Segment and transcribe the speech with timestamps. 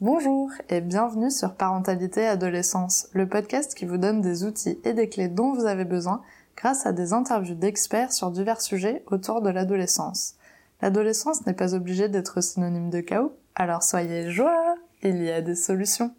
[0.00, 5.08] Bonjour et bienvenue sur Parentalité Adolescence, le podcast qui vous donne des outils et des
[5.08, 6.22] clés dont vous avez besoin
[6.56, 10.34] grâce à des interviews d'experts sur divers sujets autour de l'adolescence.
[10.82, 15.54] L'adolescence n'est pas obligée d'être synonyme de chaos, alors soyez joie, il y a des
[15.54, 16.12] solutions.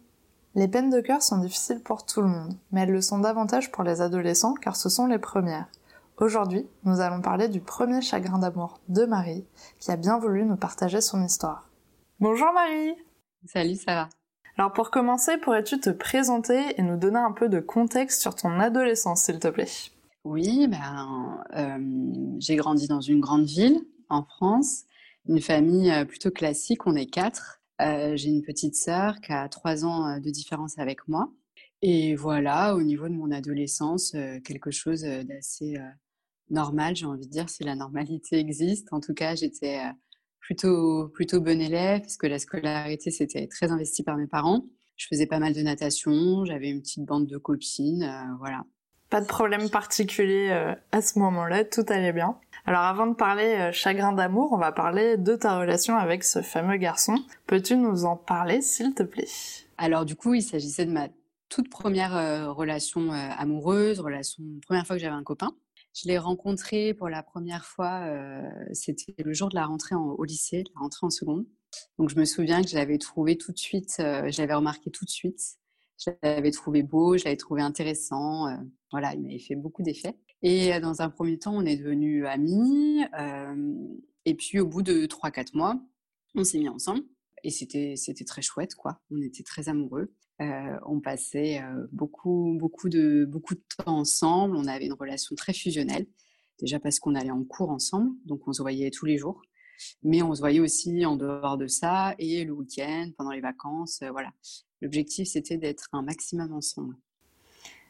[0.54, 3.70] Les peines de cœur sont difficiles pour tout le monde, mais elles le sont davantage
[3.70, 5.68] pour les adolescents car ce sont les premières.
[6.18, 9.44] Aujourd'hui, nous allons parler du premier chagrin d'amour de Marie,
[9.78, 11.68] qui a bien voulu nous partager son histoire.
[12.20, 12.94] Bonjour Marie
[13.44, 14.08] Salut, ça va?
[14.56, 18.58] Alors pour commencer, pourrais-tu te présenter et nous donner un peu de contexte sur ton
[18.58, 19.68] adolescence, s'il te plaît?
[20.24, 24.84] Oui, ben, euh, j'ai grandi dans une grande ville, en France,
[25.28, 27.60] une famille euh, plutôt classique, on est quatre.
[27.82, 31.30] Euh, j'ai une petite sœur qui a trois ans de différence avec moi.
[31.82, 35.76] Et voilà, au niveau de mon adolescence, euh, quelque chose d'assez
[36.50, 38.92] normal, j'ai envie de dire, si la normalité existe.
[38.92, 39.80] En tout cas, j'étais
[40.40, 44.64] plutôt, plutôt bonne élève, parce que la scolarité, c'était très investi par mes parents.
[44.96, 48.64] Je faisais pas mal de natation, j'avais une petite bande de copines, voilà.
[49.10, 52.38] Pas de problème particulier à ce moment-là, tout allait bien.
[52.66, 56.42] Alors avant de parler euh, chagrin d'amour, on va parler de ta relation avec ce
[56.42, 57.14] fameux garçon.
[57.46, 59.28] Peux-tu nous en parler, s'il te plaît?
[59.78, 61.06] Alors du coup, il s'agissait de ma
[61.48, 65.52] toute première euh, relation euh, amoureuse, relation première fois que j'avais un copain.
[65.96, 68.06] Je l'ai rencontré pour la première fois,
[68.72, 71.46] c'était le jour de la rentrée au lycée, la rentrée en seconde.
[71.98, 75.06] Donc je me souviens que je l'avais trouvé tout de suite, je l'avais remarqué tout
[75.06, 75.40] de suite.
[75.98, 78.46] Je l'avais trouvé beau, je l'avais trouvé intéressant.
[78.90, 80.18] voilà, il m'avait fait beaucoup d'effets.
[80.42, 83.02] Et dans un premier temps, on est devenus amis.
[84.26, 85.80] et puis au bout de 3-4 mois,
[86.34, 87.04] on s'est mis ensemble.
[87.42, 89.00] Et c'était très chouette, quoi.
[89.10, 90.12] On était très amoureux.
[90.40, 94.56] On passait beaucoup, beaucoup, de, beaucoup de temps ensemble.
[94.56, 96.06] On avait une relation très fusionnelle.
[96.60, 99.42] Déjà parce qu'on allait en cours ensemble, donc on se voyait tous les jours.
[100.02, 104.02] Mais on se voyait aussi en dehors de ça et le week-end, pendant les vacances.
[104.10, 104.30] voilà.
[104.82, 106.96] L'objectif, c'était d'être un maximum ensemble.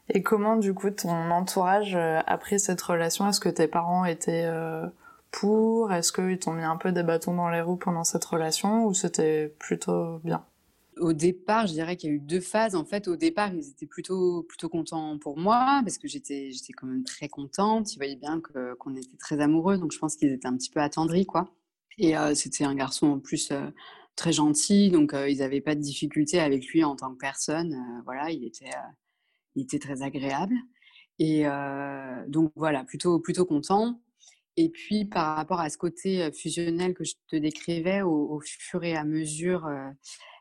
[0.09, 4.05] Et comment, du coup, ton entourage euh, a pris cette relation Est-ce que tes parents
[4.05, 4.87] étaient euh,
[5.33, 5.93] pour?
[5.93, 8.95] Est-ce qu'ils t'ont mis un peu des bâtons dans les roues pendant cette relation ou
[8.95, 10.45] c'était plutôt bien?
[10.99, 12.75] Au départ, je dirais qu'il y a eu deux phases.
[12.75, 16.87] En fait, au départ, ils étaient plutôt plutôt contents pour moi parce que j'étais quand
[16.87, 17.93] même très contente.
[17.95, 18.41] Ils voyaient bien
[18.79, 21.53] qu'on était très amoureux, donc je pense qu'ils étaient un petit peu attendris, quoi.
[21.99, 23.53] Et euh, c'était un garçon en plus
[24.17, 27.77] très gentil, donc ils n'avaient pas de difficulté avec lui en tant que personne.
[28.05, 28.71] voilà, il était
[29.55, 30.55] il était très agréable.
[31.19, 31.45] Et
[32.29, 34.01] donc voilà, plutôt, plutôt content.
[34.59, 38.97] Et puis par rapport à ce côté fusionnel que je te décrivais, au, fur et
[38.97, 39.69] à mesure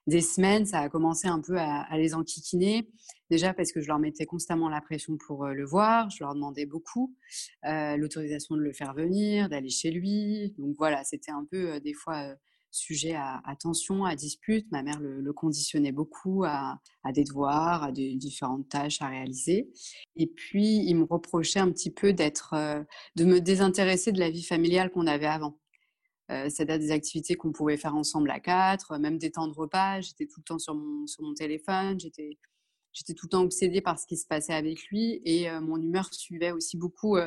[0.08, 2.90] des semaines, ça a commencé un peu à, les enquiquiner.
[3.32, 6.66] Déjà parce que je leur mettais constamment la pression pour le voir, je leur demandais
[6.66, 7.16] beaucoup
[7.64, 10.54] l'autorisation de le faire venir, d'aller chez lui.
[10.60, 12.36] Donc voilà, c'était un peu des fois
[12.76, 14.70] sujet à, tension, à dispute.
[14.72, 16.80] Ma mère le, conditionnait beaucoup à,
[17.14, 19.70] des devoirs, à différentes tâches à réaliser.
[20.16, 22.84] Et puis, il me reprochait un petit peu d'être, euh,
[23.16, 25.58] de me désintéresser de la vie familiale qu'on avait avant.
[26.32, 30.02] Euh, c'est-à-dire des activités qu'on pouvait faire ensemble à quatre, même des temps de repas.
[30.02, 32.00] J'étais tout le temps sur mon, sur mon téléphone.
[32.00, 32.38] J'étais,
[32.94, 35.78] j'étais tout le temps obsédée par ce qui se passait avec lui et euh, mon
[35.78, 37.18] humeur suivait aussi beaucoup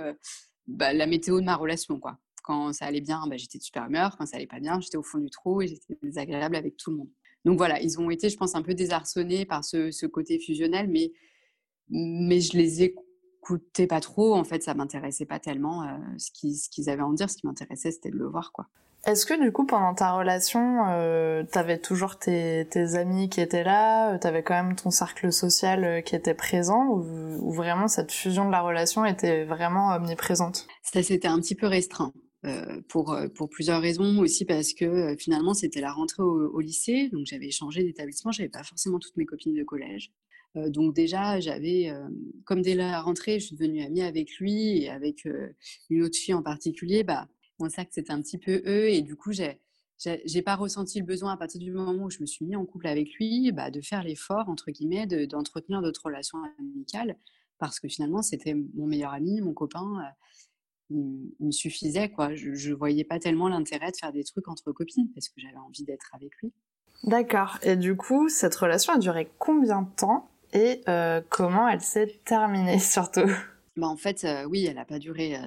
[0.66, 2.18] bah, la météo de ma relation, quoi.
[2.42, 4.16] Quand ça allait bien, bah, j'étais de super humeur.
[4.16, 6.90] Quand ça allait pas bien, j'étais au fond du trou et j'étais désagréable avec tout
[6.90, 7.10] le monde.
[7.44, 11.12] Donc voilà, ils ont été, je pense, un peu désarçonnés par ce, côté fusionnel, mais,
[11.88, 14.34] mais je les écoutais pas trop.
[14.34, 17.30] En fait, ça m'intéressait pas tellement euh, ce qu'ils avaient à en dire.
[17.30, 18.66] Ce qui m'intéressait, c'était de le voir, quoi.
[19.06, 23.64] Est-ce que du coup, pendant ta relation, euh, tu avais toujours tes, amis qui étaient
[23.64, 28.12] là, euh, tu avais quand même ton cercle social qui était présent, ou, vraiment cette
[28.12, 30.66] fusion de la relation était vraiment omniprésente?
[30.82, 32.12] Ça, c'était un petit peu restreint.
[32.44, 36.60] Euh, pour, euh, pour plusieurs raisons aussi parce que euh, finalement c'était la rentrée au,
[36.60, 40.12] lycée donc j'avais changé d'établissement j'avais pas forcément toutes mes copines de collège
[40.54, 41.92] donc déjà j'avais
[42.44, 45.26] comme dès la rentrée je suis devenue amie avec lui et avec
[45.90, 47.28] une autre fille en particulier bah
[47.60, 49.60] on sait que c'était un petit peu eux et du coup j'ai
[50.24, 52.64] j'ai pas ressenti le besoin à partir du moment où je me suis mis en
[52.64, 57.16] couple avec lui bah, de faire l'effort entre guillemets d'entretenir d'autres relations amicales
[57.58, 60.14] parce que finalement c'était mon meilleur ami mon copain
[60.90, 62.08] il, me suffisait.
[62.08, 62.34] Quoi.
[62.34, 65.84] Je voyais pas tellement l'intérêt de faire des trucs entre copines parce que j'avais envie
[65.84, 66.52] d'être avec lui.
[67.04, 67.58] D'accord.
[67.62, 72.20] Et du coup, cette relation a duré combien de temps et euh, comment elle s'est
[72.24, 73.30] terminée surtout?
[73.78, 75.38] Bah en fait, oui, elle n'a pas duré,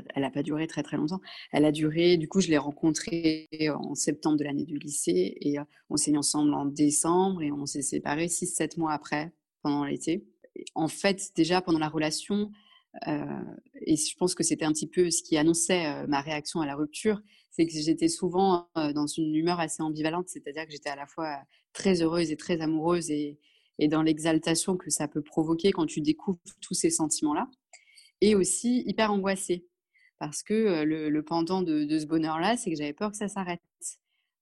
[0.67, 1.21] très très longtemps.
[1.51, 5.57] Elle a duré, du coup, je l'ai rencontré en septembre de l'année du lycée et
[5.89, 10.25] on s'est mis ensemble en décembre et on s'est séparés 6-7 mois après, pendant l'été.
[10.75, 12.51] En fait, déjà pendant la relation,
[13.05, 16.75] et je pense que c'était un petit peu ce qui annonçait ma réaction à la
[16.75, 21.05] rupture, c'est que j'étais souvent dans une humeur assez ambivalente, c'est-à-dire que j'étais à la
[21.05, 21.37] fois
[21.73, 23.39] très heureuse et très amoureuse et
[23.87, 27.49] dans l'exaltation que ça peut provoquer quand tu découvres tous ces sentiments-là,
[28.21, 29.65] et aussi hyper angoissée.
[30.19, 33.61] Parce que le, pendant de, ce bonheur-là, c'est que j'avais peur que ça s'arrête.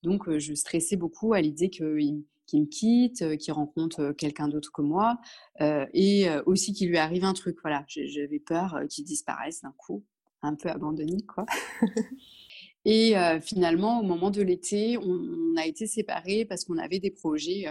[0.04, 2.24] Donc, je stressais beaucoup à l'idée qu'il
[2.54, 5.20] me quitte, qu'il rencontre quelqu'un d'autre que moi,
[5.62, 7.60] et aussi qu'il lui arrive un truc.
[7.62, 10.04] Voilà, j'avais peur qu'il disparaisse d'un coup,
[10.42, 11.46] un peu abandonné, quoi.
[12.84, 17.68] et finalement, au moment de l'été, on, a été séparés parce qu'on avait des projets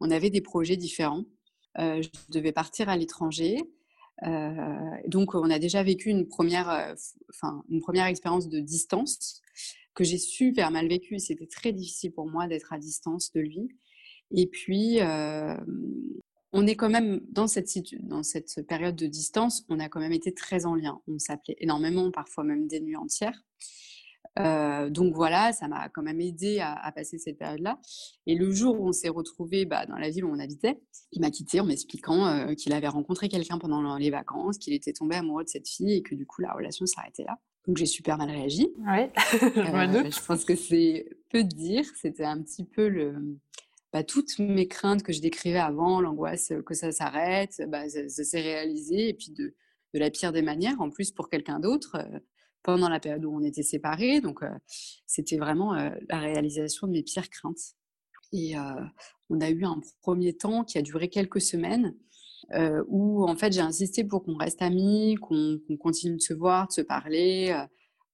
[0.00, 1.24] on avait des projets différents.
[1.76, 3.58] Je devais partir à l'étranger.
[4.26, 6.94] Euh, donc, on a déjà vécu une première, euh,
[7.30, 9.42] enfin, une première expérience de distance
[9.94, 11.18] que j'ai super mal vécue.
[11.18, 13.68] C'était très difficile pour moi d'être à distance de lui.
[14.32, 14.98] Et puis,
[16.52, 20.66] on est quand même dans cette période de distance, on a quand même été très
[20.66, 21.00] en lien.
[21.08, 23.42] On s'appelait énormément, parfois même des nuits entières.
[24.38, 27.80] Euh, donc voilà, ça m'a quand même aidé à, passer cette période-là.
[28.26, 30.80] Et le jour où on s'est retrouvé bah, dans la ville où on habitait,
[31.12, 34.92] il m'a quitté en m'expliquant euh, qu'il avait rencontré quelqu'un pendant les vacances, qu'il était
[34.92, 37.38] tombé amoureux de cette fille et que du coup la relation s'arrêtait là.
[37.66, 38.68] Donc j'ai super mal réagi.
[38.78, 39.10] Oui, euh,
[40.10, 41.84] je pense que c'est peu de dire.
[41.96, 43.14] C'était un petit peu le,
[43.92, 48.40] bah, toutes mes craintes que je décrivais avant, l'angoisse que ça s'arrête, bah, ça, s'est
[48.40, 49.54] réalisé et puis de,
[49.92, 51.98] de, la pire des manières, en plus pour quelqu'un d'autre
[52.62, 54.20] pendant la période où on était séparés.
[54.20, 54.40] Donc,
[55.06, 57.74] c'était vraiment la réalisation de mes pires craintes.
[58.32, 58.54] Et
[59.28, 61.94] on a eu un premier temps qui a duré quelques semaines
[62.88, 66.72] où, en fait, j'ai insisté pour qu'on reste amis, qu'on continue de se voir, de
[66.72, 67.56] se parler.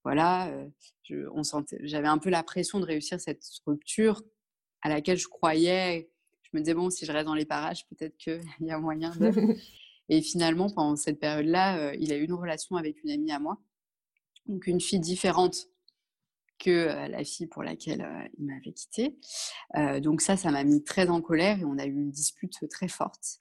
[0.04, 0.52] voilà,
[1.82, 4.22] j'avais un peu la pression de réussir cette rupture
[4.82, 6.10] à laquelle je croyais.
[6.42, 9.10] Je me disais, bon, si je reste dans les parages, peut-être qu'il y a moyen
[9.16, 9.30] de.
[10.08, 13.58] Et finalement, pendant cette période-là, il a eu une relation avec une amie à moi
[14.48, 15.68] donc une fille différente
[16.58, 18.06] que la fille pour laquelle
[18.38, 19.18] il m'avait quitté.
[20.00, 22.88] donc ça, ça m'a mis très en colère et on a eu une dispute très
[22.88, 23.36] forte.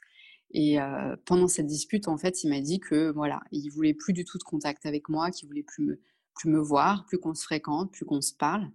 [0.52, 0.78] Et
[1.26, 4.38] pendant cette dispute, en fait, il m'a dit que voilà, il voulait plus du tout
[4.38, 6.02] de contact avec moi, qu'il voulait plus me
[6.36, 8.70] plus me voir, plus qu'on se fréquente, plus qu'on se parle.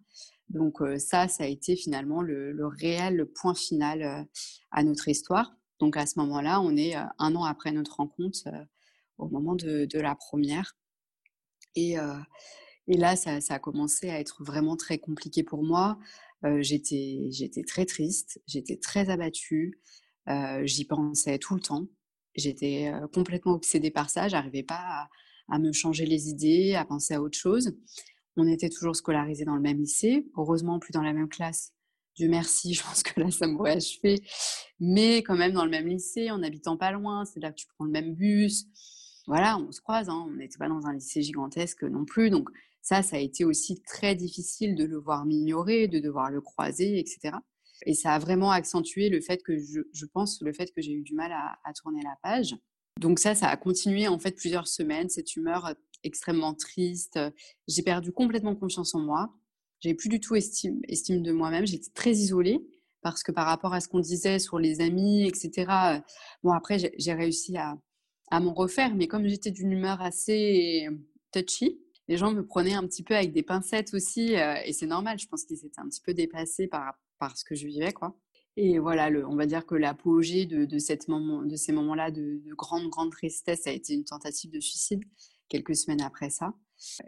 [0.49, 4.27] Donc ça, ça a été finalement le, réel point final
[4.73, 5.55] à notre histoire.
[5.79, 8.49] Donc à ce moment-là, on est un an après notre rencontre,
[9.19, 10.75] au moment de la première.
[11.75, 11.97] Et,
[12.87, 15.99] là, ça, a commencé à être vraiment très compliqué pour moi.
[16.59, 19.81] j'étais, j'étais très triste, j'étais très abattue,
[20.63, 21.87] j'y pensais tout le temps.
[22.35, 25.09] J'étais complètement obsédée par ça, j'arrivais pas à,
[25.49, 27.77] à, me changer les idées, à penser à autre chose.
[28.37, 31.73] On était toujours scolarisés dans le même lycée, heureusement plus dans la même classe.
[32.17, 34.23] Dieu merci, je pense que là, ça m'aurait achevé.
[34.79, 37.67] Mais quand même dans le même lycée, en habitant pas loin, c'est là que tu
[37.67, 38.67] prends le même bus
[39.31, 42.31] voilà, on se croise, hein, on n'était pas dans un lycée gigantesque non plus.
[42.31, 42.51] Donc
[42.83, 46.99] ça, ça a été aussi très difficile de le voir m'ignorer, de devoir le croiser,
[46.99, 47.37] etc.
[47.87, 51.03] Et ça a vraiment accentué le fait que je, pense, le fait que j'ai eu
[51.03, 52.57] du mal à, tourner la page.
[52.99, 57.21] Donc ça, ça a continué en fait plusieurs semaines, cette humeur extrêmement triste.
[57.69, 59.33] J'ai perdu complètement confiance en moi.
[59.79, 61.69] J'avais plus du tout estime, estime de moi-même.
[61.69, 62.67] J'étais très isolée
[63.01, 66.01] parce que par rapport à ce qu'on disait sur les amis, etc.
[66.43, 67.79] Bon, après, j'ai réussi à,
[68.31, 70.89] à m'en refaire, mais comme j'étais d'une humeur assez
[71.33, 74.87] touchy, les gens me prenaient un petit peu avec des pincettes aussi, euh, et c'est
[74.87, 77.93] normal, je pense qu'ils étaient un petit peu dépassés par, par ce que je vivais,
[77.93, 78.17] quoi.
[78.57, 83.13] Et voilà, on va dire que l'apogée de, de, ces moments-là de, de, grande, grande
[83.13, 85.05] tristesse a été une tentative de suicide
[85.49, 86.53] quelques semaines après ça.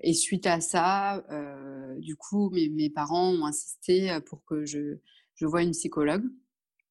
[0.04, 4.98] Et suite à ça, euh, du coup, mes, mes, parents ont insisté pour que je,
[5.34, 6.24] je voie une psychologue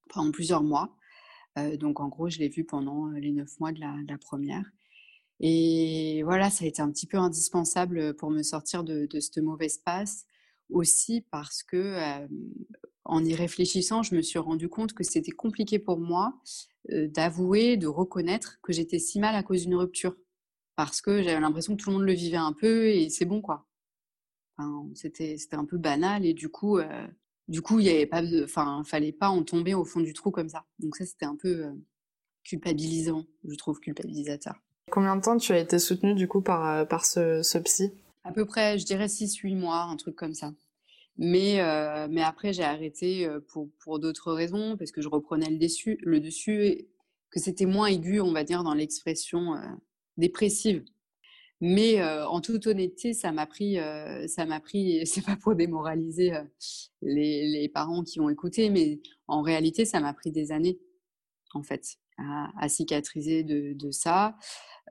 [0.09, 0.97] pendant plusieurs mois
[1.79, 4.65] donc en gros, je l'ai vu pendant les neuf mois de la, première.
[5.39, 9.39] Et voilà, ça a été un petit peu indispensable pour me sortir de, de ce
[9.39, 10.25] mauvais espace,
[10.69, 12.27] aussi parce que
[13.03, 16.39] en y réfléchissant, je me suis rendu compte que c'était compliqué pour moi
[16.89, 20.15] d'avouer, de reconnaître que j'étais si mal à cause d'une rupture.
[20.75, 23.41] Parce que j'avais l'impression que tout le monde le vivait un peu et c'est bon
[23.41, 23.67] quoi.
[24.95, 26.79] C'était un peu banal et du coup,
[27.51, 30.31] du coup, il y avait pas, enfin, fallait pas en tomber au fond du trou
[30.31, 30.63] comme ça.
[30.79, 31.73] Donc ça, c'était un peu euh,
[32.45, 34.55] culpabilisant, je trouve, culpabilisateur.
[34.89, 37.91] Combien de temps tu as été soutenue du coup par, euh, par ce, ce psy?
[38.23, 40.53] À peu près, je dirais 6-8 mois, un truc comme ça.
[41.17, 45.57] Mais, euh, mais après, j'ai arrêté pour, pour d'autres raisons, parce que je reprenais le,
[45.57, 46.89] dessus, le dessus, et
[47.31, 49.55] que c'était moins aigu, on va dire, dans l'expression
[50.15, 50.85] dépressive.
[51.61, 53.77] Mais en toute honnêteté, ça m'a pris,
[54.27, 56.33] ça m'a pris, c'est pas pour démoraliser
[57.03, 60.79] les, les, parents qui ont écouté, mais en réalité, ça m'a pris des années,
[61.53, 64.35] en fait, à, cicatriser de, ça.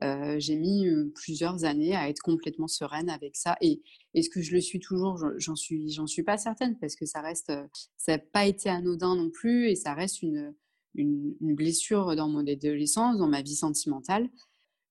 [0.00, 0.86] j'ai mis
[1.16, 3.56] plusieurs années à être complètement sereine avec ça.
[3.60, 3.82] Et
[4.14, 5.18] est-ce que je le suis toujours?
[5.38, 7.52] J'en suis, suis pas certaine parce que ça reste,
[7.96, 10.54] ça n'a pas été anodin non plus et ça reste une,
[10.94, 14.28] une, blessure dans mon adolescence, dans ma vie sentimentale.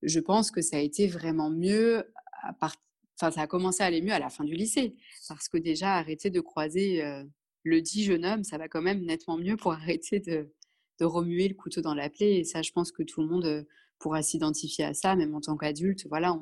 [0.01, 2.03] Je pense que ça a été vraiment mieux
[2.41, 2.53] à
[3.21, 4.95] Enfin, ça a commencé à aller mieux à la fin du lycée,
[5.27, 7.03] parce que déjà arrêter de croiser
[7.63, 10.49] le dit jeune homme, ça va quand même nettement mieux pour arrêter de,
[11.01, 12.37] remuer le couteau dans la plaie.
[12.37, 13.67] Et ça, je pense que tout le monde
[13.99, 16.07] pourra s'identifier à ça, même en tant qu'adulte.
[16.07, 16.33] Voilà,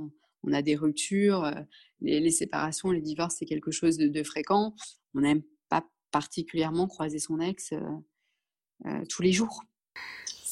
[0.43, 1.51] on, a des ruptures,
[1.99, 4.75] les, les, séparations, les divorces, c'est quelque chose de, de fréquent.
[5.15, 7.73] On n'aime pas particulièrement croiser son ex
[8.85, 9.63] euh, tous les jours.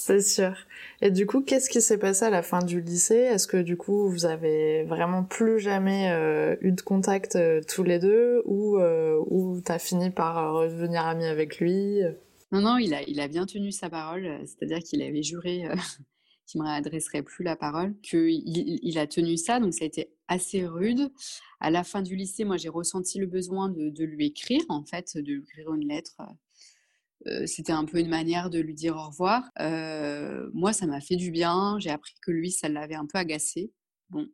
[0.05, 0.55] C'est sûr.
[1.01, 3.15] Et du coup, qu'est-ce qui s'est passé à la fin du lycée?
[3.15, 7.81] Est-ce que du coup, vous avez vraiment plus jamais euh, eu de contact euh, tous
[7.81, 8.43] les deux?
[8.45, 12.01] Ou, euh, ou t'as fini par redevenir ami avec lui?
[12.51, 14.41] Non, non, il a, il a bien tenu sa parole.
[14.45, 15.63] C'est-à-dire qu'il avait juré
[16.45, 19.59] qu'il ne me réadresserait plus la parole, qu'il il a tenu ça.
[19.59, 21.09] Donc, ça a été assez rude.
[21.59, 25.17] À la fin du lycée, moi, j'ai ressenti le besoin de, lui écrire, en fait,
[25.17, 26.21] de lui écrire une lettre
[27.45, 29.43] c'était un peu une manière de lui dire au revoir.
[30.53, 31.77] moi, ça m'a fait du bien.
[31.79, 33.71] J'ai appris que lui, ça l'avait un peu agacé.
[34.09, 34.27] Bon,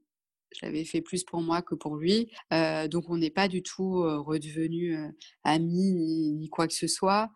[0.54, 2.32] je l'avais fait plus pour moi que pour lui.
[2.52, 4.98] donc, on n'est pas du tout redevenus
[5.44, 7.32] amis ni, ni, quoi que ce soit.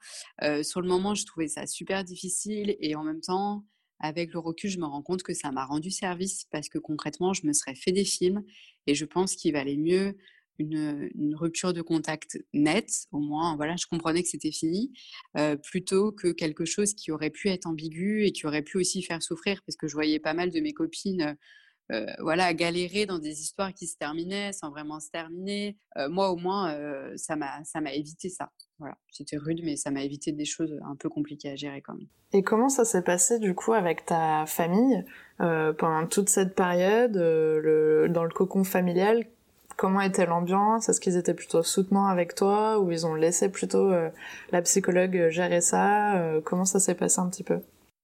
[0.63, 3.63] sur le moment, je trouvais ça super difficile et en même temps,
[3.99, 7.33] avec le recul, je me rends compte que ça m'a rendu service parce que concrètement,
[7.33, 8.43] je me serais fait des films
[8.87, 10.17] et je pense qu'il valait mieux
[10.59, 14.93] une, rupture de contact nette, au moins, voilà, je comprenais que c'était fini,
[15.63, 19.21] plutôt que quelque chose qui aurait pu être ambigu et qui aurait pu aussi faire
[19.21, 21.37] souffrir, parce que je voyais pas mal de mes copines,
[22.19, 25.77] voilà, galérer dans des histoires qui se terminaient sans vraiment se terminer.
[26.09, 26.75] moi, au moins,
[27.17, 28.49] ça m'a, évité ça.
[28.79, 31.95] Voilà, c'était rude, mais ça m'a évité des choses un peu compliquées à gérer quand
[31.95, 32.07] même.
[32.33, 35.03] Et comment ça s'est passé du coup avec ta famille
[35.37, 39.25] pendant toute cette période, dans le cocon familial?
[39.77, 43.91] Comment était l'ambiance Est-ce qu'ils étaient plutôt soutenants avec toi ou ils ont laissé plutôt
[43.91, 44.09] euh,
[44.51, 47.59] la psychologue gérer ça euh, Comment ça s'est passé un petit peu?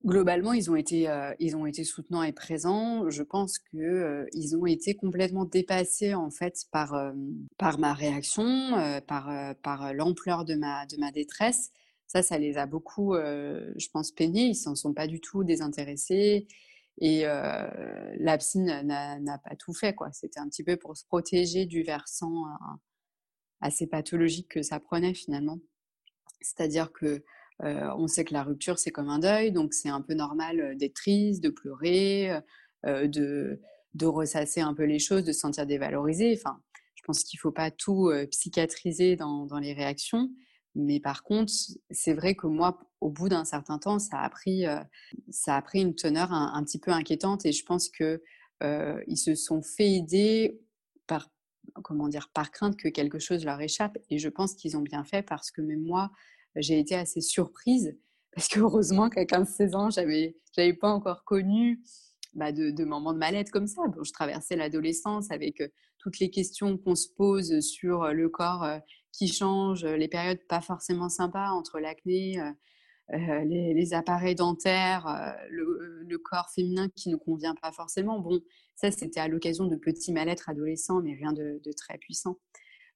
[0.05, 3.09] Globalement, ils ont été, euh, ils ont été soutenants et présents.
[3.09, 7.13] Je pense que ils ont été complètement dépassés en fait par
[7.57, 8.73] par ma réaction,
[9.07, 11.69] par par l'ampleur de ma de ma détresse.
[12.07, 14.47] Ça, ça les a beaucoup, je pense, peignés.
[14.47, 16.47] Ils s'en sont pas du tout désintéressés.
[17.00, 19.95] Et euh, n'a pas tout fait.
[19.95, 20.12] quoi.
[20.12, 22.45] C'était un petit peu pour se protéger du versant
[23.62, 25.60] assez pathologique que ça prenait finalement.
[26.41, 27.24] C'est-à-dire que
[27.63, 30.75] euh, on sait que la rupture, c'est comme un deuil, donc c'est un peu normal
[30.77, 32.39] d'être triste, de pleurer,
[32.86, 33.60] euh, de,
[34.03, 36.36] ressasser un peu les choses, de se sentir dévalorisé.
[36.36, 36.60] Enfin,
[36.95, 40.29] je pense qu'il ne faut pas tout psychiatriser dans, les réactions.
[40.75, 41.51] Mais par contre,
[41.89, 44.79] c'est vrai que moi, au bout d'un certain temps, ça a pris, euh,
[45.29, 48.21] ça a pris une teneur un, petit peu inquiétante et je pense que
[48.63, 50.61] euh, ils se sont fait aider
[51.07, 51.29] par,
[51.83, 53.97] comment dire, par crainte que quelque chose leur échappe.
[54.09, 56.11] Et je pense qu'ils ont bien fait parce que même moi,
[56.55, 57.97] j'ai été assez surprise
[58.35, 61.81] parce que heureusement qu'à 15-16 ans, j'avais, j'avais pas encore connu
[62.33, 63.81] bah, de, de, moments de mal-être comme ça.
[63.87, 68.65] Bon, je traversais l'adolescence avec euh, toutes les questions qu'on se pose sur le corps
[69.11, 72.41] qui change, les périodes pas forcément sympas entre l'acné,
[73.09, 78.19] les, appareils dentaires, le, corps féminin qui ne convient pas forcément.
[78.19, 78.39] Bon,
[78.75, 82.37] ça, c'était à l'occasion de petits mal-être adolescents, mais rien de, très puissant.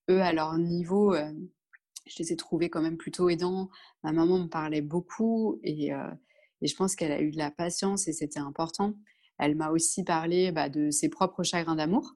[0.09, 3.69] Eux, à leur niveau, je les ai trouvés quand même plutôt aidants.
[4.03, 5.91] Ma maman me parlait beaucoup et,
[6.61, 8.95] et je pense qu'elle a eu de la patience et c'était important.
[9.37, 12.15] Elle m'a aussi parlé bah, de ses propres chagrins d'amour.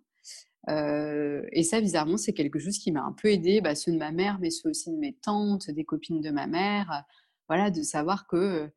[0.69, 4.11] Et ça, bizarrement, c'est quelque chose qui m'a un peu aidé, bah, ceux de ma
[4.11, 7.05] mère, mais ceux aussi de mes tantes, des copines de ma mère
[7.49, 8.71] voilà, de savoir que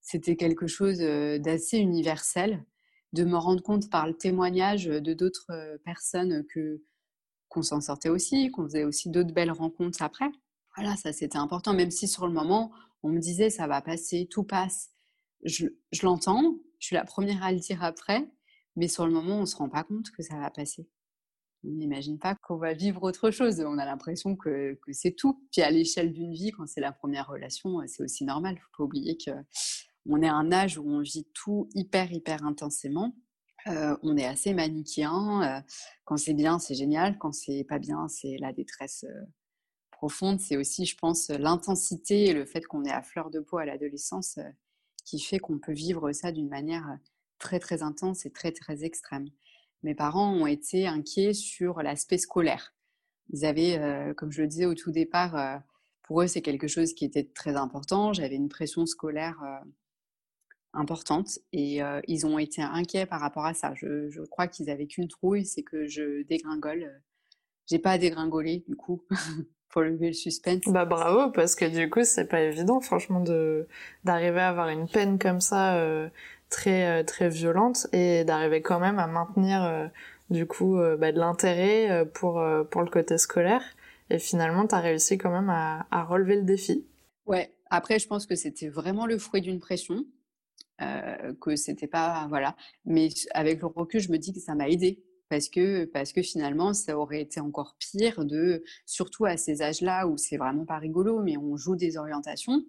[0.00, 2.64] c'était quelque chose d'assez universel,
[3.12, 6.82] de me rendre compte par le témoignage de d'autres personnes que
[7.48, 10.28] qu'on s'en sortait aussi, qu'on faisait aussi d'autres belles rencontres après.
[10.74, 12.72] Voilà, ça c'était important, même si sur le moment
[13.04, 14.90] on me disait ça va passer, tout passe.
[15.44, 18.26] Je, je l'entends, je suis la première à le dire après,
[18.74, 20.88] mais sur le moment on se rend pas compte que ça va passer
[21.66, 23.60] on n'imagine pas qu'on va vivre autre chose.
[23.60, 25.46] On a l'impression que, c'est tout.
[25.52, 28.54] Puis à l'échelle d'une vie, quand c'est la première relation, c'est aussi normal.
[28.54, 32.12] Il ne faut pas oublier qu'on est à un âge où on vit tout hyper,
[32.12, 33.14] hyper intensément.
[33.66, 35.42] Euh, on est assez manichéen.
[35.42, 35.60] Euh,
[36.04, 37.18] quand c'est bien, c'est génial.
[37.18, 39.24] Quand c'est pas bien, c'est la détresse euh,
[39.90, 40.40] profonde.
[40.40, 43.64] C'est aussi, je pense, l'intensité et le fait qu'on est à fleur de peau à
[43.64, 44.38] l'adolescence
[45.04, 46.98] qui fait qu'on peut vivre ça d'une manière
[47.38, 49.28] très, très intense et très, très extrême
[49.84, 52.74] mes parents ont été inquiets sur l'aspect scolaire.
[53.30, 55.58] Ils avaient, euh, comme je le disais au tout départ, euh,
[56.02, 58.12] pour eux, c'est quelque chose qui était très important.
[58.12, 59.68] J'avais une pression scolaire euh,
[60.72, 63.74] importante et ils ont été inquiets par rapport à ça.
[63.76, 67.00] Je, crois qu'ils avaient qu'une trouille, c'est que je dégringole.
[67.70, 69.04] J'ai pas dégringolé du coup
[69.68, 70.64] pour lever le suspense.
[70.66, 73.22] Bah bravo parce que du coup c'est pas évident franchement
[74.02, 76.10] d'arriver à avoir une peine comme ça
[76.50, 79.90] très très violente et d'arriver quand même à maintenir
[80.30, 83.62] du coup bah, de l'intérêt pour pour le côté scolaire
[84.10, 86.84] et finalement tu as réussi quand même à, à relever le défi.
[87.26, 90.04] Ouais, après je pense que c'était vraiment le fruit d'une pression
[90.82, 92.56] euh, que c'était pas voilà.
[92.84, 96.20] Mais avec le recul, je me dis que ça m'a aidé parce que parce que
[96.22, 100.78] finalement, ça aurait été encore pire de surtout à ces âges-là où c'est vraiment pas
[100.78, 102.64] rigolo, mais on joue des orientations.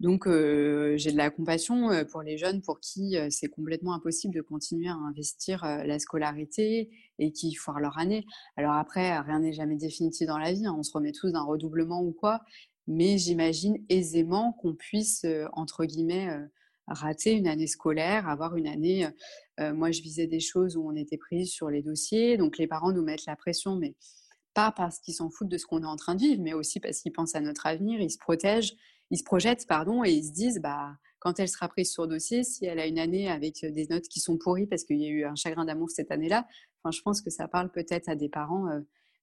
[0.00, 4.88] Donc j'ai de la compassion pour les jeunes pour qui c'est complètement impossible de continuer
[4.88, 8.24] à investir la scolarité et qui foirent leur année.
[8.56, 10.66] Alors après, rien n'est jamais définitif dans la vie.
[10.66, 10.76] Hein.
[10.78, 12.40] On se remet tous d'un redoublement ou quoi,
[12.86, 16.28] mais j'imagine aisément qu'on puisse entre guillemets
[16.86, 19.08] rater une année scolaire, avoir une année.
[19.58, 22.92] moi, je visais des choses où on était prise sur les dossiers, donc les parents
[22.92, 23.94] nous mettent la pression, mais
[24.54, 26.80] pas parce qu'ils s'en foutent de ce qu'on est en train de vivre, mais aussi
[26.80, 28.74] parce qu'ils pensent à notre avenir, ils se protègent,
[29.10, 32.44] ils se projettent, pardon, et ils se disent, bah, quand elle sera prise sur dossier,
[32.44, 35.10] si elle a une année avec des notes qui sont pourries parce qu'il y a
[35.10, 36.46] eu un chagrin d'amour cette année-là,
[36.82, 38.68] enfin, je pense que ça parle peut-être à des parents,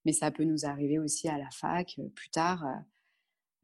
[0.04, 2.64] mais ça peut nous arriver aussi à la fac plus tard.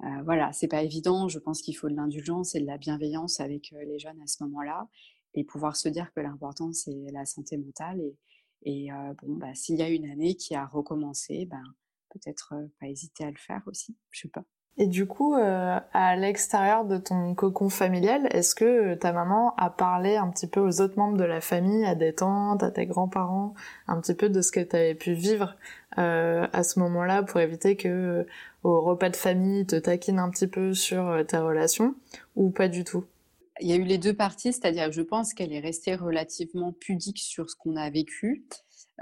[0.05, 1.29] Euh, voilà, c'est pas évident.
[1.29, 4.27] Je pense qu'il faut de l'indulgence et de la bienveillance avec euh, les jeunes à
[4.27, 4.89] ce moment-là
[5.35, 8.17] et pouvoir se dire que l'important c'est la santé mentale et,
[8.65, 11.63] et euh, bon, bah, s'il y a une année qui a recommencé, ben,
[12.11, 13.97] peut-être pas hésiter à le faire aussi.
[14.11, 14.45] Je sais pas.
[14.79, 20.17] Et du coup, à l'extérieur de ton cocon familial, est-ce que ta maman a parlé
[20.17, 23.53] un petit peu aux autres membres de la famille, à des tantes, à tes grands-parents,
[23.87, 25.57] un petit peu de ce que tu avais pu vivre
[25.97, 28.27] à ce moment-là pour éviter que
[28.63, 31.95] au repas de famille te taquine un petit peu sur euh, ta relation
[32.37, 33.05] ou pas du tout?
[33.61, 36.73] Il y a eu les deux parties, c'est-à-dire que je pense qu'elle est restée relativement
[36.73, 38.45] pudique sur ce qu'on a vécu.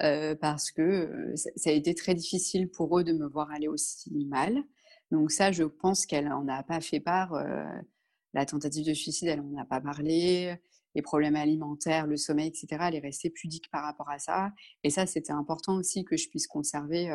[0.02, 3.68] Euh, parce que euh, ça a été très difficile pour eux de me voir aller
[3.68, 4.62] aussi mal.
[5.10, 7.32] Donc ça, je pense qu'elle n'en a pas fait part.
[8.32, 10.56] la tentative de suicide, elle n'en a pas parlé.
[10.94, 12.66] Les problèmes alimentaires, le sommeil, etc.
[12.88, 14.52] Elle est restée pudique par rapport à ça.
[14.82, 17.12] Et ça, c'était important aussi que je puisse conserver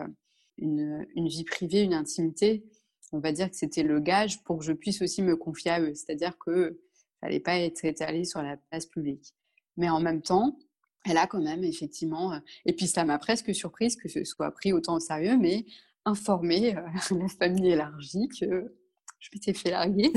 [0.57, 2.65] une, vie privée, une intimité,
[3.11, 5.81] on va dire que c'était le gage pour que je puisse aussi me confier à
[5.81, 5.93] eux.
[5.93, 6.79] C'est-à-dire que
[7.19, 9.33] ça n'allait pas être étalé sur la place publique.
[9.77, 10.57] Mais en même temps,
[11.05, 14.51] elle a quand même effectivement, euh, et puis ça m'a presque surprise que ce soit
[14.51, 15.65] pris autant au sérieux, mais
[16.05, 16.81] informé euh,
[17.19, 18.75] la famille élargie que
[19.19, 20.11] je m'étais fait larguer.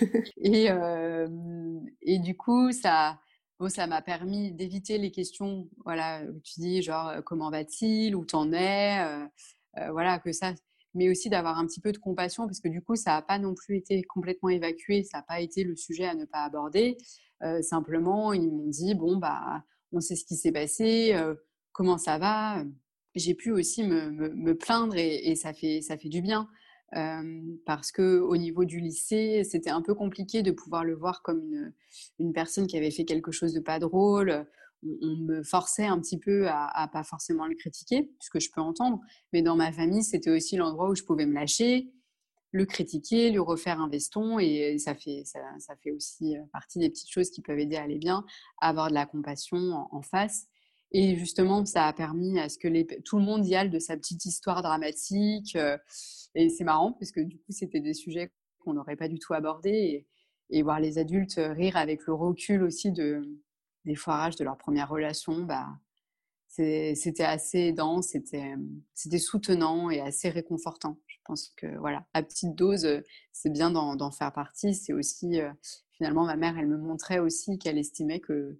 [0.36, 3.18] et, euh, et du coup, ça,
[3.58, 8.24] bon, ça m'a permis d'éviter les questions, voilà, où tu dis genre comment va-t-il, où
[8.24, 9.26] t'en es,
[9.78, 10.52] euh, voilà, que ça,
[10.94, 13.38] mais aussi d'avoir un petit peu de compassion parce que du coup, ça n'a pas
[13.38, 16.96] non plus été complètement évacué, ça n'a pas été le sujet à ne pas aborder.
[17.42, 21.34] Euh, simplement, ils m'ont dit bon bah, on sait ce qui s'est passé, euh,
[21.72, 22.64] comment ça va.
[23.14, 26.48] J'ai pu aussi me, plaindre et, ça fait ça fait du bien.
[27.66, 31.42] parce que au niveau du lycée, c'était un peu compliqué de pouvoir le voir comme
[31.42, 31.72] une,
[32.18, 34.46] une personne qui avait fait quelque chose de pas drôle,
[34.84, 38.60] on me forçait un petit peu à, pas forcément le critiquer, ce que je peux
[38.60, 39.00] entendre.
[39.32, 41.92] Mais dans ma famille, c'était aussi l'endroit où je pouvais me lâcher,
[42.50, 44.38] le critiquer, lui refaire un veston.
[44.38, 45.40] Et ça fait, ça,
[45.82, 48.24] fait aussi euh, partie des petites choses qui peuvent aider à aller bien,
[48.60, 50.46] avoir de la compassion en, face.
[50.92, 53.96] Et justement, ça a permis à ce que tout le monde y aille de sa
[53.96, 55.56] petite histoire dramatique.
[55.56, 55.78] Euh,
[56.34, 59.34] et c'est marrant, parce que du coup, c'était des sujets qu'on n'aurait pas du tout
[59.34, 60.06] abordés.
[60.50, 63.22] et voir les adultes rire avec le recul aussi de,
[63.84, 65.68] des foirages de leur première relation, bah,
[66.46, 70.98] c'était assez aidant, c'était soutenant et assez réconfortant.
[71.06, 72.86] Je pense que voilà, à petite dose,
[73.32, 74.74] c'est bien d'en faire partie.
[74.74, 75.40] C'est aussi
[75.92, 78.58] finalement ma mère, elle me montrait aussi qu'elle estimait que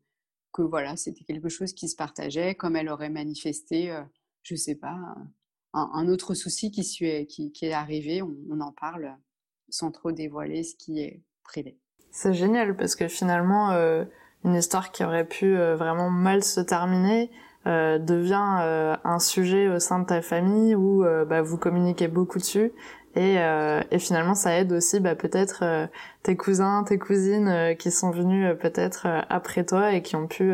[0.52, 3.96] que voilà, c'était quelque chose qui se partageait, comme elle aurait manifesté,
[4.42, 4.98] je sais pas,
[5.72, 6.82] un, autre souci qui,
[7.26, 9.16] qui, qui est arrivé, on, en parle
[9.70, 11.78] sans trop dévoiler ce qui est privé.
[12.10, 13.70] C'est génial parce que finalement,
[14.44, 17.30] une histoire qui aurait pu euh, vraiment mal se terminer
[17.66, 22.38] euh, devient euh, un sujet au sein de ta famille où bah, vous communiquez beaucoup
[22.38, 22.72] dessus
[23.14, 23.36] et,
[23.90, 25.88] et finalement ça aide aussi bah, peut-être
[26.22, 30.52] tes cousins, tes cousines qui sont venus peut-être après toi et qui ont pu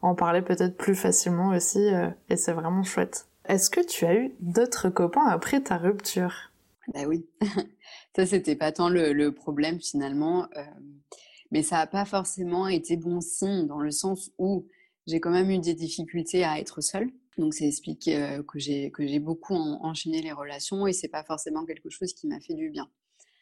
[0.00, 1.86] en parler peut-être plus facilement aussi
[2.30, 3.26] et c'est vraiment chouette.
[3.44, 6.50] Est-ce que tu as eu d'autres copains après ta rupture?
[6.94, 7.26] Bah oui,
[8.16, 10.48] ça c'était pas tant le, le problème finalement.
[11.50, 14.66] Mais ça n'a pas forcément été bon signe dans le sens où
[15.08, 17.10] j'ai quand même eu des difficultés à être seule.
[17.38, 21.88] Donc, ça explique euh, que j'ai beaucoup enchaîné les relations et c'est pas forcément quelque
[21.88, 22.88] chose qui m'a fait du bien.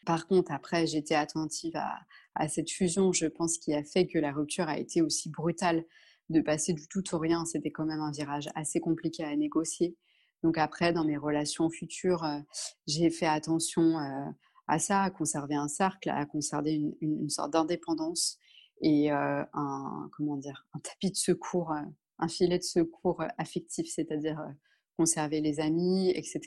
[0.07, 3.13] Par contre, après, j'étais attentive à, cette fusion.
[3.13, 5.85] Je pense qui a fait que la rupture a été aussi brutale
[6.29, 7.45] de passer du tout au rien.
[7.45, 9.97] C'était quand même un virage assez compliqué à négocier.
[10.45, 12.39] Donc après, dans mes relations futures, euh,
[12.87, 14.31] j'ai fait attention euh,
[14.69, 18.39] à ça, à conserver un cercle, à conserver une, sorte d'indépendance
[18.81, 21.73] et un comment dire, un tapis de secours,
[22.19, 24.41] un filet de secours affectif, c'est-à-dire
[24.97, 26.41] conserver les amis, etc.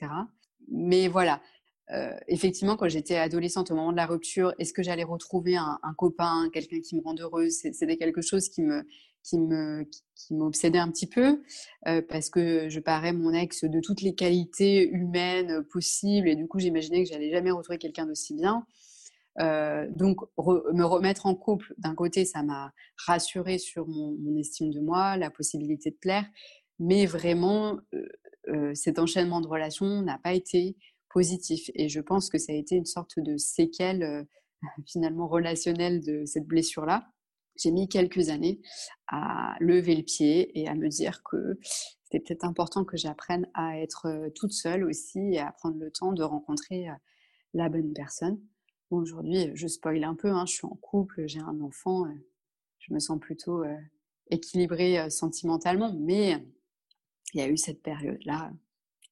[0.69, 1.41] Mais voilà,
[2.27, 6.49] effectivement, quand j'étais adolescente, au moment de la rupture, est-ce que j'allais retrouver un, copain,
[6.53, 7.57] quelqu'un qui me rende heureuse?
[7.73, 8.83] C'était quelque chose qui me,
[9.23, 11.41] qui m'obsédait un petit peu
[12.07, 16.59] parce que je parais mon ex de toutes les qualités humaines possibles et du coup,
[16.59, 18.65] j'imaginais que j'allais jamais retrouver quelqu'un d'aussi bien.
[19.39, 22.73] Euh, donc, me remettre en couple, d'un côté, ça m'a
[23.05, 26.25] rassurée sur mon, estime de moi, la possibilité de plaire,
[26.79, 28.07] mais vraiment, euh,
[28.49, 30.77] euh cet enchaînement de relations n'a pas été
[31.09, 31.69] positif.
[31.75, 34.27] Et je pense que ça a été une sorte de séquelle
[34.87, 37.07] finalement relationnelle de cette blessure-là.
[37.55, 38.61] J'ai mis quelques années
[39.07, 41.59] à lever le pied et à me dire que
[42.03, 46.13] c'était peut-être important que j'apprenne à être toute seule aussi et à prendre le temps
[46.13, 46.87] de rencontrer
[47.53, 48.39] la bonne personne.
[48.89, 52.05] Bon, aujourd'hui, je spoil un peu, hein, je suis en couple, j'ai un enfant,
[52.79, 53.63] je me sens plutôt
[54.29, 56.43] équilibrée sentimentalement, mais
[57.33, 58.51] il y a eu cette période-là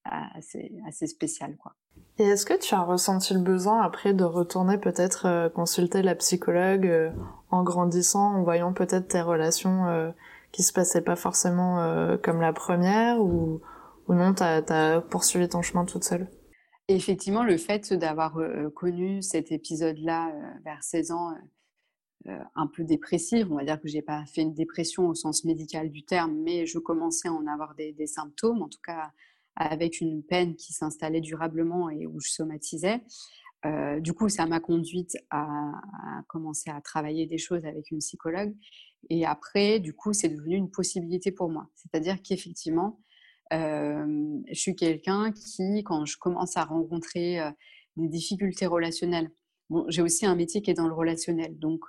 [0.04, 1.56] assez, assez spéciale.
[1.56, 1.74] Quoi.
[2.18, 6.14] Et est-ce que tu as ressenti le besoin après de retourner peut-être euh, consulter la
[6.14, 7.10] psychologue euh,
[7.50, 10.10] en grandissant, en voyant peut-être tes relations euh,
[10.52, 13.60] qui se passaient pas forcément euh, comme la première ou,
[14.08, 16.28] ou non, tu as, poursuivi ton chemin toute seule?
[16.88, 18.38] Effectivement, le fait d'avoir
[18.74, 20.32] connu cet épisode-là
[20.64, 21.34] vers 16 ans,
[22.54, 25.90] un peu dépressif, on va dire que j'ai pas fait une dépression au sens médical
[25.90, 29.12] du terme, mais je commençais à en avoir des, symptômes, en tout cas
[29.56, 33.02] avec une peine qui s'installait durablement et où je somatisais.
[33.66, 35.72] Euh, du coup, ça m'a conduite à,
[36.28, 38.54] commencer à travailler des choses avec une psychologue.
[39.10, 41.68] Et après, du coup, c'est devenu une possibilité pour moi.
[41.74, 43.07] C'est-à-dire qu'effectivement, euh,
[43.50, 47.38] je suis quelqu'un qui, quand je commence à rencontrer
[47.96, 49.30] des difficultés relationnelles,
[49.70, 51.58] bon, j'ai aussi un métier qui est dans le relationnel.
[51.58, 51.80] Donc,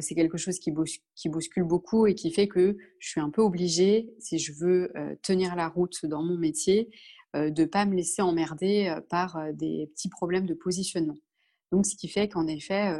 [0.00, 4.12] c'est quelque chose qui, bouscule beaucoup et qui fait que je suis un peu obligée,
[4.18, 6.90] si je veux tenir la route dans mon métier,
[7.34, 11.16] de ne pas me laisser emmerder par des petits problèmes de positionnement.
[11.72, 12.98] Donc, ce qui fait qu'en effet,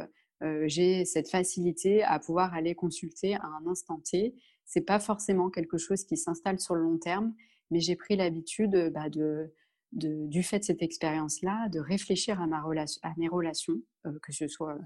[0.65, 4.33] j'ai cette facilité à pouvoir aller consulter à un instant T.
[4.65, 7.35] C'est pas forcément quelque chose qui s'installe sur le long terme,
[7.71, 9.51] mais j'ai pris l'habitude bah, de,
[9.93, 13.81] du fait de cette expérience-là, de réfléchir à, ma relation, à mes relations,
[14.21, 14.77] que ce soit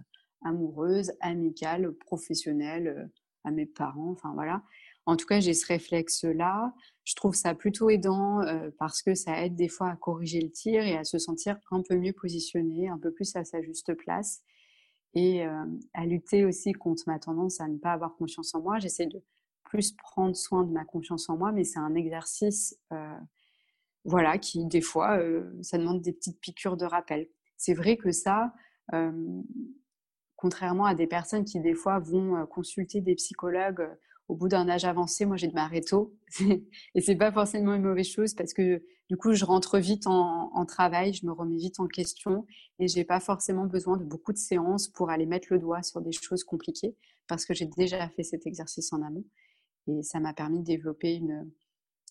[0.44, 3.06] amoureuse, amicale, professionnelle, euh,
[3.44, 4.64] à mes parents, enfin voilà.
[5.06, 6.74] En tout cas, j'ai ce réflexe-là.
[7.04, 10.50] Je trouve ça plutôt aidant euh, parce que ça aide des fois à corriger le
[10.50, 13.94] tir et à se sentir un peu mieux positionné, un peu plus à sa juste
[13.94, 14.42] place
[15.14, 18.80] et euh, à lutter aussi contre ma tendance à ne pas avoir confiance en moi.
[18.80, 19.22] J'essaie de
[19.76, 23.18] plus prendre soin de ma confiance en moi, mais c'est un exercice, euh,
[24.06, 27.28] voilà, qui des fois, euh, ça demande des petites piqûres de rappel.
[27.58, 28.54] C'est vrai que ça,
[30.36, 33.96] contrairement à des personnes qui des fois vont euh, consulter des psychologues euh,
[34.28, 38.08] au bout d'un âge avancé, moi j'ai de tôt et c'est pas forcément une mauvaise
[38.08, 41.88] chose parce que du coup je rentre vite en travail, je me remets vite en
[41.88, 42.46] question
[42.80, 46.02] et j'ai pas forcément besoin de beaucoup de séances pour aller mettre le doigt sur
[46.02, 46.96] des choses compliquées
[47.28, 49.26] parce que j'ai déjà fait cet exercice en amont
[49.88, 51.52] et ça m'a permis de développer une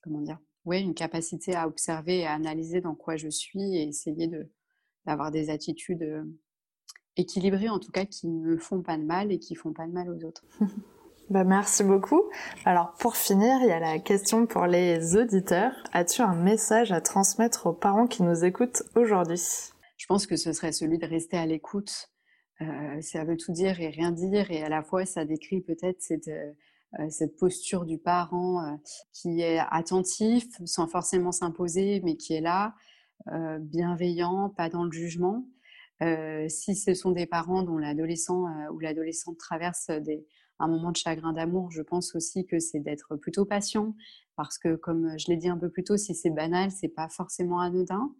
[0.02, 3.88] comment dire ouais une capacité à observer et à analyser dans quoi je suis et
[3.88, 4.50] essayer de
[5.06, 6.24] d'avoir des attitudes euh,
[7.16, 9.92] équilibrés en tout cas qui ne font pas de mal et qui font pas de
[9.92, 10.44] mal aux autres.
[11.30, 12.22] bah, merci beaucoup.
[12.64, 15.74] Alors pour finir, il y a la question pour les auditeurs.
[15.92, 19.40] As-tu un message à transmettre aux parents qui nous écoutent aujourd'hui?
[19.96, 22.10] Je pense que ce serait celui de rester à l'écoute.
[22.60, 26.00] Euh, ça veut tout dire et rien dire et à la fois ça décrit peut-être
[26.00, 26.52] cette, euh,
[27.10, 28.76] cette posture du parent euh,
[29.12, 32.74] qui est attentif sans forcément s'imposer mais qui est là,
[33.32, 35.44] euh, bienveillant, pas dans le jugement
[36.02, 39.90] euh, si ce sont des parents dont l'adolescent euh, ou l'adolescente traverse
[40.58, 43.94] un moment de chagrin d'amour, je pense aussi que c'est d'être plutôt patient
[44.36, 47.08] parce que, comme je l'ai dit un peu plus tôt, si c'est banal, c'est pas
[47.08, 48.14] forcément anodin.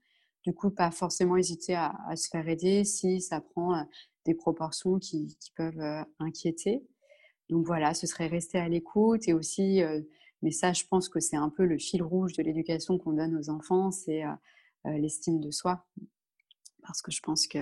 [0.44, 3.82] Du coup, pas forcément hésiter à, se faire aider si ça prend euh,
[4.26, 6.86] des proportions qui, peuvent euh, inquiéter.
[7.54, 10.00] Donc voilà, ce serait rester à l'écoute et aussi, euh,
[10.42, 13.36] mais ça, je pense que c'est un peu le fil rouge de l'éducation qu'on donne
[13.36, 14.22] aux enfants, c'est
[14.84, 15.86] l'estime de soi
[16.86, 17.58] parce que je pense que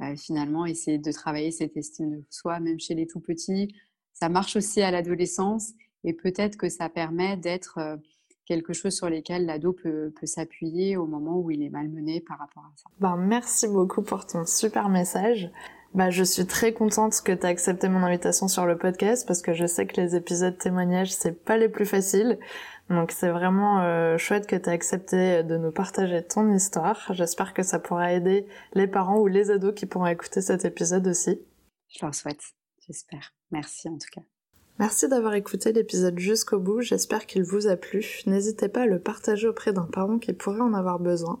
[0.00, 3.74] euh, finalement, essayer de travailler cette estime de soi, même chez les tout petits,
[4.12, 7.96] ça marche aussi à l'adolescence et peut-être que ça permet d'être euh,
[8.44, 12.38] quelque chose sur lequel l'ado peut, peut s'appuyer au moment où il est malmené par
[12.38, 12.90] rapport à ça.
[13.00, 15.50] Ben, merci beaucoup pour ton super message.
[15.94, 19.42] Bah, je suis très contente que tu as accepté mon invitation sur le podcast parce
[19.42, 22.40] que je sais que les épisodes témoignages, c'est pas les plus faciles.
[22.90, 27.00] Donc c'est vraiment euh, chouette que tu as accepté de nous partager ton histoire.
[27.10, 31.06] J'espère que ça pourra aider les parents ou les ados qui pourront écouter cet épisode
[31.06, 31.40] aussi.
[31.88, 32.42] Je leur souhaite,
[32.84, 33.32] j'espère.
[33.52, 34.22] Merci en tout cas.
[34.80, 38.22] Merci d'avoir écouté l'épisode jusqu'au bout, j'espère qu'il vous a plu.
[38.26, 41.40] N'hésitez pas à le partager auprès d'un parent qui pourrait en avoir besoin